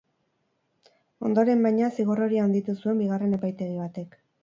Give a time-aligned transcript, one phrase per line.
[1.29, 4.23] Ondoren, baina, zigor hori handitu zuen bigarren epaitegi batek.